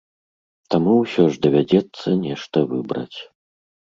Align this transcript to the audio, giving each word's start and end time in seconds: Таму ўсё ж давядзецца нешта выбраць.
Таму 0.73 0.93
ўсё 1.01 1.23
ж 1.35 1.41
давядзецца 1.43 2.07
нешта 2.23 2.57
выбраць. 2.71 3.17